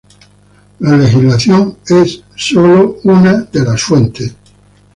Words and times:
Legislación 0.79 1.77
forma 1.85 2.05
sólo 2.35 2.97
uno 3.03 3.03
de 3.03 3.03
un 3.03 3.23
número 3.23 3.71
de 3.73 3.77
fuentes. 3.77 4.35